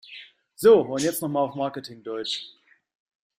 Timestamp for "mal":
1.29-1.41